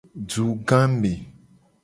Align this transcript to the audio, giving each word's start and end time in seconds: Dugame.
Dugame. 0.29 1.13